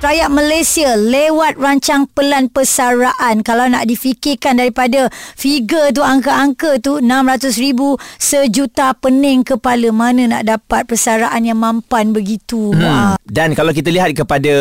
[0.00, 7.60] Rakyat Malaysia lewat rancang pelan persaraan kalau nak difikirkan daripada figure tu angka-angka tu 600
[7.60, 13.20] ribu sejuta pening kepala mana nak dapat persaraan yang mampan begitu hmm.
[13.28, 14.54] Dan kalau kita lihat kepada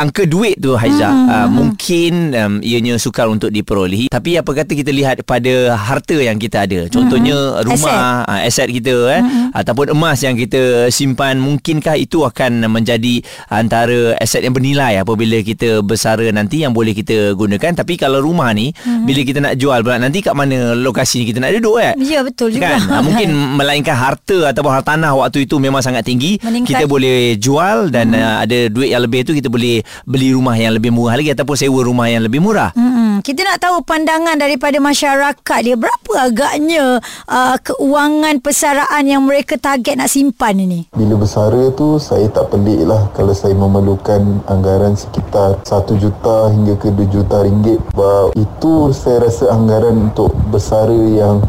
[0.00, 1.28] angka duit tu Haiza hmm.
[1.28, 6.40] uh, mungkin um, ianya sukar untuk diperolehi tapi apa kata kita lihat pada harta yang
[6.40, 7.68] kita ada contohnya hmm.
[7.68, 9.60] rumah aset, uh, aset kita eh hmm.
[9.60, 13.20] ataupun emas yang kita simpan mungkinkah itu akan menjadi
[13.52, 18.54] antara aset yang bernilai apabila kita bersara nanti yang boleh kita gunakan tapi kalau rumah
[18.56, 19.04] ni hmm.
[19.04, 22.22] bila kita nak jual pula nanti kat mana lokasi ni kita nak duduk eh ya
[22.22, 26.38] betul juga kan ha, mungkin melainkan harta ataupun harta tanah waktu itu memang sangat tinggi
[26.38, 26.78] Meningkat.
[26.78, 28.22] kita boleh jual dan hmm.
[28.22, 31.56] uh, ada duit yang lebih tu kita boleh beli rumah yang lebih murah lagi ataupun
[31.58, 33.26] sewa rumah yang lebih murah hmm.
[33.26, 39.98] kita nak tahu pandangan daripada masyarakat dia berapa agaknya uh, keuangan persaraan yang mereka target
[39.98, 45.60] nak simpan ini bila bersara tu saya tak pelik lah kalau saya memerlukan anggaran sekitar
[45.64, 47.80] 1 juta hingga ke 2 juta ringgit.
[47.92, 51.44] Sebab itu saya rasa anggaran untuk bersara yang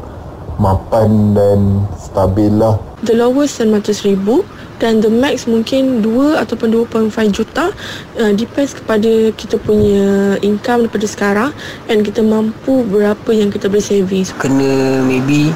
[0.58, 2.80] mapan dan stabil lah.
[3.04, 4.48] The lowest 900 ribu
[4.80, 7.72] dan the max mungkin 2 ataupun 2.5 juta
[8.20, 11.52] uh, depends kepada kita punya income daripada sekarang
[11.88, 15.52] and kita mampu berapa yang kita boleh saving kena maybe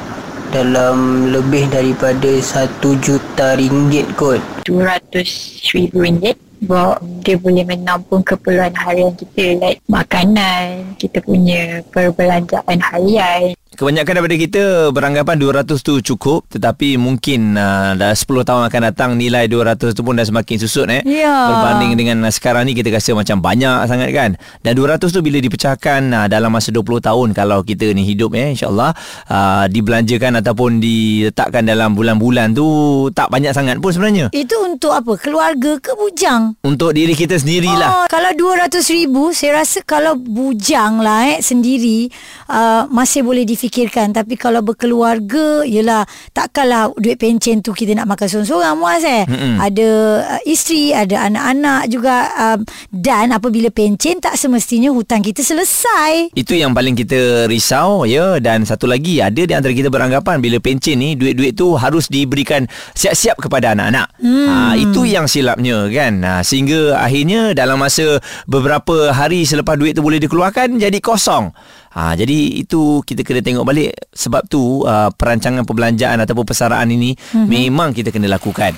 [0.49, 4.41] dalam lebih daripada 1 juta ringgit kot.
[4.65, 12.79] 200 ribu ringgit sebab dia boleh menampung keperluan harian kita like makanan, kita punya perbelanjaan
[12.83, 18.81] harian Kebanyakan daripada kita beranggapan 200 tu cukup tetapi mungkin uh, dah 10 tahun akan
[18.91, 20.99] datang nilai 200 tu pun dah semakin susut eh.
[21.07, 21.31] Ya.
[21.47, 24.35] Berbanding dengan uh, sekarang ni kita rasa macam banyak sangat kan.
[24.67, 28.51] Dan 200 tu bila dipecahkan uh, dalam masa 20 tahun kalau kita ni hidup eh
[28.51, 28.91] insyaallah
[29.31, 32.67] uh, dibelanjakan ataupun diletakkan dalam bulan-bulan tu
[33.15, 34.27] tak banyak sangat pun sebenarnya.
[34.35, 35.15] Itu untuk apa?
[35.15, 36.59] Keluarga ke bujang?
[36.67, 38.03] Untuk diri kita sendirilah.
[38.03, 42.11] Oh, kalau 200 ribu saya rasa kalau bujang lah eh sendiri
[42.51, 46.03] uh, masih boleh difikirkan fikirkan tapi kalau berkeluarga yalah
[46.33, 49.23] takkanlah duit pencen tu kita nak makan seorang-seorang muas eh.
[49.29, 49.55] Mm-mm.
[49.61, 49.89] ada
[50.35, 52.59] uh, isteri ada anak-anak juga um,
[52.89, 56.33] dan apabila pencen tak semestinya hutang kita selesai.
[56.33, 58.41] Itu yang paling kita risau ya.
[58.41, 62.65] Dan satu lagi ada di antara kita beranggapan bila pencen ni duit-duit tu harus diberikan
[62.97, 64.07] siap-siap kepada anak-anak.
[64.19, 64.47] Hmm.
[64.47, 66.13] ha, itu yang silapnya kan?
[66.25, 68.17] Ha, sehingga akhirnya dalam masa
[68.49, 71.53] beberapa hari selepas duit tu boleh dikeluarkan jadi kosong
[71.89, 77.17] Ha, jadi itu kita kena tengok balik sebab tu uh, perancangan perbelanjaan ataupun persaraan ini
[77.17, 77.47] mm-hmm.
[77.49, 78.77] memang kita kena lakukan.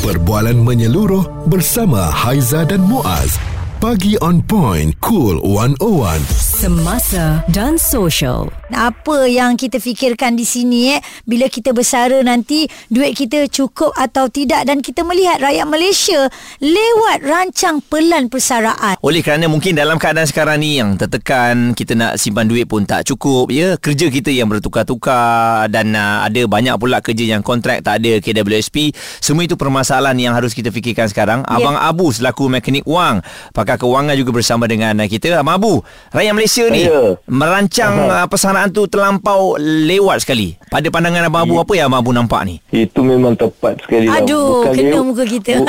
[0.00, 3.36] Perbualan menyeluruh bersama Haiza dan Muaz.
[3.84, 6.49] Pagi on point, cool 101.
[6.60, 8.52] Semasa dan social.
[8.68, 14.28] Apa yang kita fikirkan di sini eh bila kita bersara nanti duit kita cukup atau
[14.28, 16.28] tidak dan kita melihat rakyat Malaysia
[16.60, 19.00] lewat rancang pelan persaraan.
[19.00, 23.08] Oleh kerana mungkin dalam keadaan sekarang ni yang tertekan, kita nak simpan duit pun tak
[23.08, 23.80] cukup ya.
[23.80, 28.92] Kerja kita yang bertukar-tukar dan uh, ada banyak pula kerja yang kontrak tak ada KWSP.
[29.24, 31.40] Semua itu permasalahan yang harus kita fikirkan sekarang.
[31.48, 31.56] Yeah.
[31.56, 33.24] Abang Abu selaku mekanik wang
[33.56, 35.80] pakar kewangan juga bersama dengan kita Abang Abu
[36.12, 37.14] rakyat Malaysia ni ya.
[37.30, 41.62] merancang uh, persaraan tu terlampau lewat sekali pada pandangan Abang Abu ya.
[41.62, 45.24] apa yang Abang Abu nampak ni itu memang tepat sekali aduh bukan kena lew- muka
[45.28, 45.68] kita bu,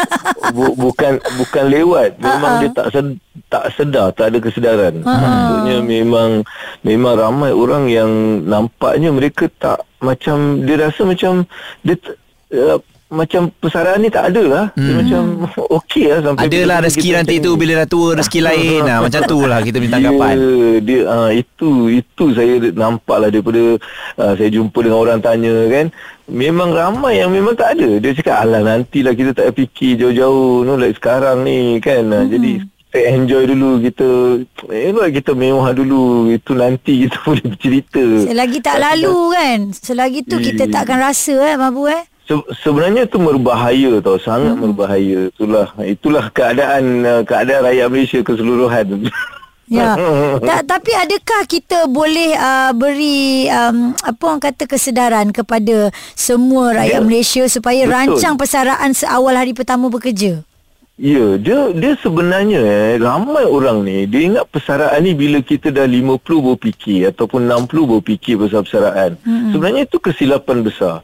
[0.55, 2.61] bu, bukan bukan lewat memang uh-huh.
[2.65, 3.07] dia tak sed,
[3.51, 5.21] tak sedar tak ada kesedaran uh-huh.
[5.21, 6.29] maksudnya memang
[6.81, 8.09] memang ramai orang yang
[8.49, 11.45] nampaknya mereka tak macam dia rasa macam
[11.85, 11.95] dia
[12.57, 12.81] uh,
[13.11, 14.65] macam persaraan ni tak ada lah.
[14.73, 14.87] Hmm.
[14.87, 15.21] Dia macam
[15.83, 18.97] okey lah sampai Adalah rezeki nanti tu bila dah tua rezeki lain lah.
[19.05, 20.35] Macam tu lah kita minta tanggapan.
[20.39, 23.75] Yeah, dia, uh, itu itu saya nampak lah daripada
[24.15, 25.91] uh, saya jumpa dengan orang tanya kan.
[26.31, 27.99] Memang ramai yang memang tak ada.
[27.99, 30.63] Dia cakap alah nantilah kita tak fikir jauh-jauh.
[30.63, 32.07] No, like sekarang ni kan.
[32.07, 32.31] Hmm.
[32.31, 34.07] Jadi kita enjoy dulu kita
[34.67, 40.35] eh kita mewah dulu itu nanti kita boleh bercerita selagi tak lalu kan selagi tu
[40.43, 44.63] kita tak akan rasa eh mabu eh Se- sebenarnya itu berbahaya tau sangat hmm.
[44.63, 48.87] berbahaya itulah itulah keadaan uh, keadaan rakyat Malaysia keseluruhan
[49.71, 49.95] Ya.
[50.47, 56.99] Ta- tapi adakah kita boleh uh, beri um, apa orang kata kesedaran kepada semua rakyat
[56.99, 57.07] ya.
[57.07, 57.95] Malaysia supaya Betul.
[57.95, 60.43] rancang persaraan seawal hari pertama bekerja?
[61.01, 65.89] Ya, dia dia sebenarnya eh, ramai orang ni dia ingat persaraan ni bila kita dah
[65.89, 69.17] 50 berfikir ataupun 60 berfikir pasal persaraan.
[69.25, 69.49] Hmm.
[69.49, 71.01] Sebenarnya itu kesilapan besar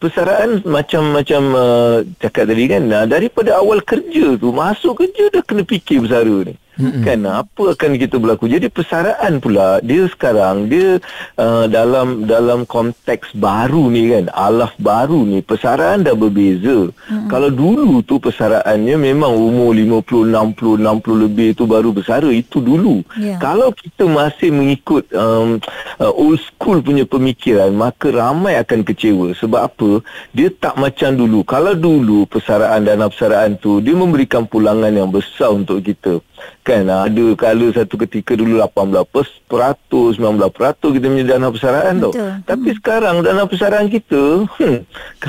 [0.00, 5.62] persaraan macam-macam uh, cakap tadi kan uh, daripada awal kerja tu masuk kerja dah kena
[5.68, 7.04] fikir bersara ni Mm-hmm.
[7.04, 8.48] Kan apa akan kita berlaku?
[8.48, 10.96] Jadi persaraan pula dia sekarang dia
[11.36, 16.88] uh, dalam dalam konteks baru ni kan, alaf baru ni persaraan dah berbeza.
[16.88, 17.28] Mm-hmm.
[17.28, 23.04] Kalau dulu tu persaraannya memang umur 50, 60, 60 lebih tu baru bersara itu dulu.
[23.20, 23.36] Yeah.
[23.36, 25.60] Kalau kita masih mengikut um,
[26.00, 29.36] uh, old school punya pemikiran, maka ramai akan kecewa.
[29.36, 29.90] Sebab apa?
[30.32, 31.44] Dia tak macam dulu.
[31.44, 36.22] Kalau dulu persaraan dan persaraan tu dia memberikan pulangan yang besar untuk kita
[36.64, 40.16] kan ada kala satu ketika dulu 18% 19%
[40.96, 42.12] kita punya dana persaraan tau
[42.46, 42.76] tapi hmm.
[42.80, 44.78] sekarang dana persaraan kita hmm,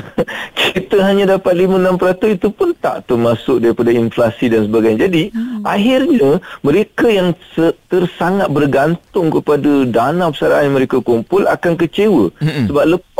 [0.60, 5.60] kita hanya dapat 5-6% itu pun tak termasuk daripada inflasi dan sebagainya jadi hmm.
[5.68, 6.30] akhirnya
[6.64, 7.36] mereka yang
[7.92, 12.72] tersangat bergantung kepada dana persaraan yang mereka kumpul akan kecewa hmm.
[12.72, 13.11] sebab lepas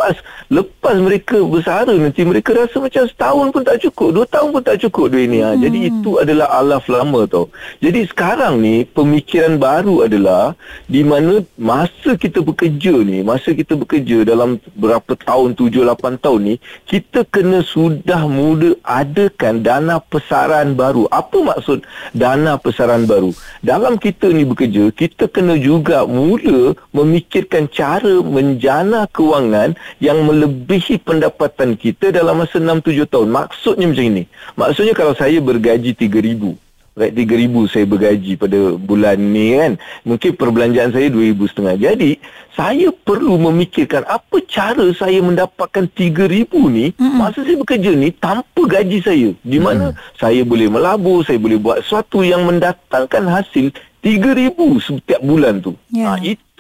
[0.53, 4.79] lepas mereka bersara nanti mereka rasa macam setahun pun tak cukup dua tahun pun tak
[4.83, 5.55] cukup duit ni ha.
[5.55, 5.61] hmm.
[5.63, 7.49] jadi itu adalah alaf lama tau
[7.81, 10.55] jadi sekarang ni pemikiran baru adalah
[10.87, 16.41] di mana masa kita bekerja ni, masa kita bekerja dalam berapa tahun, tujuh, lapan tahun
[16.43, 16.55] ni,
[16.87, 21.09] kita kena sudah mula adakan dana pesaran baru.
[21.11, 23.33] Apa maksud dana pesaran baru?
[23.65, 31.75] Dalam kita ni bekerja, kita kena juga mula memikirkan cara menjana kewangan yang melebihi pendapatan
[31.77, 33.29] kita dalam masa enam tujuh tahun.
[33.29, 34.25] Maksudnya macam ini.
[34.57, 36.57] Maksudnya kalau saya bergaji tiga ribu
[36.93, 39.81] Right, 3,000 saya bergaji pada bulan ni kan.
[40.05, 41.75] Mungkin perbelanjaan saya 2,500 setengah.
[41.81, 42.11] Jadi,
[42.53, 47.17] saya perlu memikirkan apa cara saya mendapatkan 3,000 ni mm-hmm.
[47.17, 49.33] masa saya bekerja ni tanpa gaji saya.
[49.41, 50.21] Di mana mm-hmm.
[50.21, 53.73] saya boleh melabur, saya boleh buat sesuatu yang mendatangkan hasil
[54.05, 54.53] 3,000
[54.85, 55.73] setiap bulan tu.
[55.89, 56.13] Yeah.
[56.13, 56.52] Ha, itu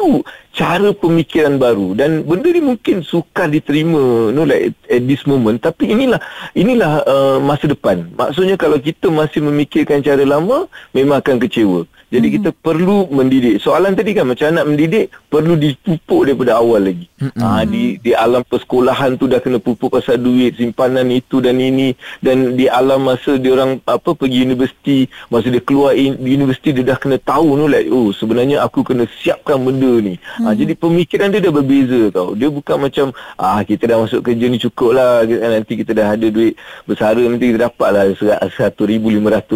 [0.52, 5.90] cara pemikiran baru dan benda ni mungkin sukar diterima no like at this moment tapi
[5.92, 6.20] inilah
[6.52, 8.08] inilah uh, masa depan.
[8.12, 11.88] Maksudnya kalau kita masih memikirkan cara lama memang akan kecewa.
[12.12, 12.34] Jadi hmm.
[12.36, 13.56] kita perlu mendidik.
[13.64, 17.08] Soalan tadi kan macam nak mendidik perlu dipupuk daripada awal lagi.
[17.16, 17.32] Hmm.
[17.40, 21.96] Ha, di di alam persekolahan tu dah kena pupuk pasal duit, simpanan itu dan ini
[22.20, 26.84] dan di alam masa dia orang apa pergi universiti, masa dia keluar in, universiti dia
[26.84, 30.20] dah kena tahu no like oh sebenarnya aku kena siapkan benda ni.
[30.44, 32.36] Ha, jadi pemikiran dia dah berbeza tau.
[32.36, 36.28] Dia bukan macam ah kita dah masuk kerja ni cukup lah nanti kita dah ada
[36.28, 38.76] duit bersara nanti kita dapat lah 1,500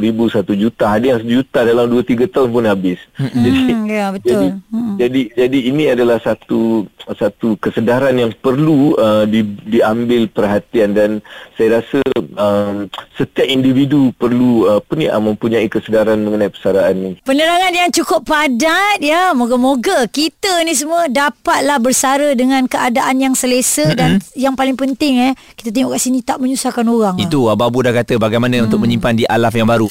[0.01, 0.97] ribu, 1 juta.
[0.97, 2.99] Ada yang sejuta dalam 2-3 tahun pun habis.
[3.17, 4.31] Hmm, jadi, ya betul.
[4.31, 4.95] Jadi, hmm.
[4.99, 11.11] jadi jadi ini adalah satu satu kesedaran yang perlu uh, di, diambil perhatian dan
[11.55, 12.03] saya rasa
[12.35, 17.13] um, setiap individu perlu uh, apa ni uh, mempunyai kesedaran mengenai persaraan ini.
[17.23, 19.31] Penerangan yang cukup padat ya.
[19.37, 23.97] Moga-moga kita ni semua dapatlah bersara dengan keadaan yang selesa hmm.
[23.97, 27.17] dan yang paling penting eh kita tengok kat sini tak menyusahkan orang.
[27.23, 27.55] Itu lah.
[27.59, 28.67] Abu dah kata bagaimana hmm.
[28.71, 29.91] untuk menyimpan di alaf yang baru.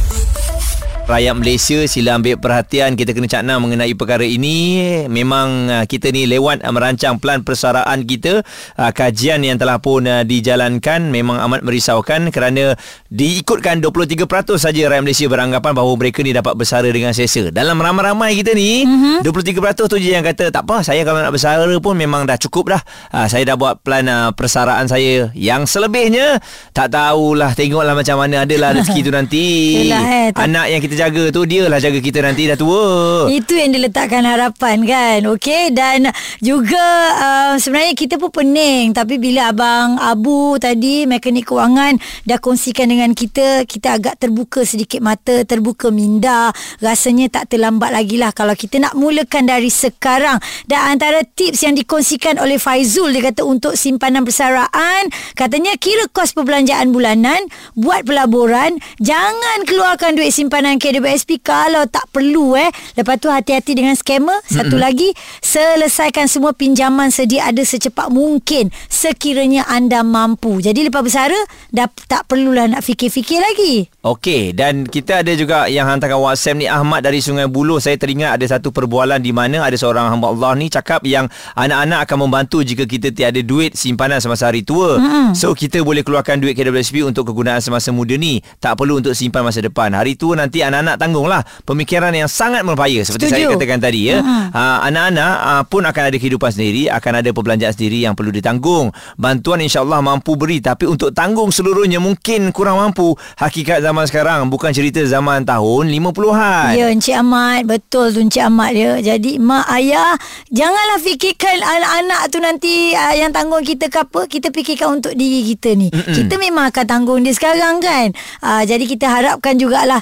[1.11, 2.95] rakyat Malaysia sila ambil perhatian.
[2.95, 5.03] Kita kena cakna mengenai perkara ini.
[5.11, 8.39] Memang uh, kita ni lewat uh, merancang plan persaraan kita.
[8.79, 12.79] Uh, kajian yang telah pun dijalankan memang amat merisaukan kerana
[13.11, 14.25] diikutkan 23%
[14.55, 18.85] saja rakyat Malaysia beranggapan bahawa mereka ni dapat bersara dengan selesa dalam ramai-ramai kita ni
[18.85, 19.25] mm-hmm.
[19.25, 22.77] 23% tu je yang kata tak apa saya kalau nak bersara pun memang dah cukup
[22.77, 22.81] dah.
[23.27, 25.33] Saya dah buat plan persaraan saya.
[25.35, 26.39] Yang selebihnya
[26.71, 29.45] tak tahulah tengoklah macam mana adalah rezeki tu nanti.
[29.89, 33.25] Yalah, eh, anak yang kita jaga tu dia lah jaga kita nanti dah tua.
[33.33, 35.19] Itu yang diletakkan harapan kan.
[35.33, 36.85] Okey dan juga
[37.17, 41.97] uh, sebenarnya kita pun pening tapi bila abang Abu tadi mekanik kewangan
[42.29, 46.53] dah kongsikan dengan kita kita agak terbuka sedikit mata, terbuka minda.
[46.77, 50.37] Rasanya tak terlambat lagi lah kalau kita nak mulakan dari sekarang.
[50.69, 56.37] Dan antara tips yang dikongsikan oleh Faizul dia kata untuk simpanan persaraan katanya kira kos
[56.37, 57.41] perbelanjaan bulanan,
[57.73, 62.67] buat pelaburan, jangan keluarkan duit simpanan KWSP kalau tak perlu eh.
[62.99, 64.35] Lepas tu hati-hati dengan scammer.
[64.43, 64.83] Satu mm-hmm.
[64.83, 70.59] lagi, selesaikan semua pinjaman sedia ada secepat mungkin sekiranya anda mampu.
[70.59, 71.39] Jadi lepas bersara,
[71.71, 73.87] dah tak perlulah nak fikir-fikir lagi.
[74.03, 77.79] Okey, dan kita ada juga yang hantarkan WhatsApp ni Ahmad dari Sungai Buloh.
[77.79, 82.03] Saya teringat ada satu perbualan di mana ada seorang hamba Allah ni cakap yang anak-anak
[82.09, 84.99] akan membantu jika kita tiada duit simpanan semasa hari tua.
[84.99, 85.39] Mm-hmm.
[85.39, 88.43] So kita boleh keluarkan duit KWSP untuk kegunaan semasa muda ni.
[88.59, 89.93] Tak perlu untuk simpan masa depan.
[89.93, 93.35] Hari tua nanti anak-anak tanggunglah pemikiran yang sangat berbahaya seperti Setuju.
[93.35, 94.23] saya katakan tadi ya.
[94.23, 98.95] Uh, anak-anak uh, pun akan ada kehidupan sendiri, akan ada perbelanjaan sendiri yang perlu ditanggung.
[99.19, 103.13] Bantuan insya-Allah mampu beri tapi untuk tanggung seluruhnya mungkin kurang mampu.
[103.35, 106.71] Hakikat zaman sekarang bukan cerita zaman tahun 50-an.
[106.71, 110.15] Ya Encik Ahmad Betul tu Encik Ahmad dia Jadi mak ayah
[110.53, 115.41] Janganlah fikirkan Anak-anak tu nanti uh, Yang tanggung kita ke apa Kita fikirkan untuk diri
[115.53, 116.15] kita ni Mm-mm.
[116.15, 118.13] Kita memang akan tanggung dia sekarang kan
[118.45, 120.01] uh, Jadi kita harapkan jugalah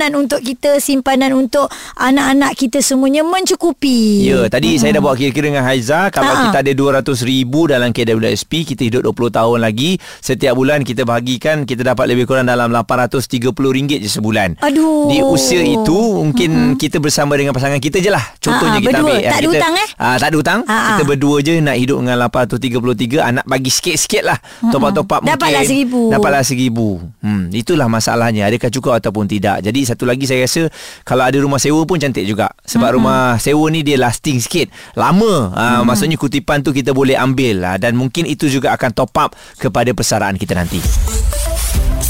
[0.00, 1.68] Simpanan untuk kita Simpanan untuk
[2.00, 4.80] Anak-anak kita semuanya Mencukupi Ya, tadi hmm.
[4.80, 6.48] saya dah buat kira-kira dengan Haiza kalau Ha.
[6.48, 11.66] kita ada 200 ribu dalam KWSP, kita hidup 20 tahun lagi, setiap bulan kita bahagikan
[11.66, 14.62] kita dapat lebih kurang dalam RM830 je sebulan.
[14.62, 15.10] Aduh.
[15.10, 16.74] Di usia itu mungkin hmm.
[16.78, 18.22] kita bersama dengan pasangan kita je lah.
[18.38, 19.10] Contohnya Ha, kita berdua.
[19.10, 19.88] ambil Tak ada hutang, eh?
[19.98, 20.60] Ah, tak ada hutang.
[20.64, 20.86] Ha, ha.
[20.86, 24.38] Kita berdua je nak hidup dengan 833 anak bagi sikit-sikit lah.
[24.70, 25.34] Top up-top up mungkin.
[25.34, 25.92] Dapatlah RM1,000.
[26.14, 26.78] Dapatlah RM1,000.
[27.26, 28.46] Hmm, itulah masalahnya.
[28.46, 29.66] Adakah cukup ataupun tidak.
[29.66, 30.70] Jadi satu lagi saya rasa
[31.02, 32.54] kalau ada rumah sewa pun cantik juga.
[32.62, 34.70] Sebab rumah sewa ni dia lasting sikit.
[34.94, 35.50] Lama.
[35.50, 39.30] Uh, maksudnya kutipan tu kita boleh ambil uh, dan mungkin itu juga akan top up
[39.58, 40.78] kepada persaraan kita nanti.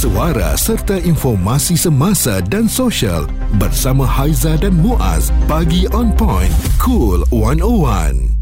[0.01, 3.29] Suara serta informasi semasa dan sosial
[3.61, 5.29] bersama Haiza dan Muaz.
[5.45, 6.53] Pagi on point.
[6.81, 8.40] Cool 101.